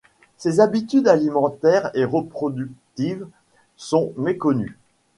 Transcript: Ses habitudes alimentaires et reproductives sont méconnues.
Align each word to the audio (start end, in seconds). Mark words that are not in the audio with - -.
Ses 0.35 0.59
habitudes 0.59 1.07
alimentaires 1.07 1.91
et 1.93 2.05
reproductives 2.05 3.27
sont 3.77 4.13
méconnues. 4.17 4.79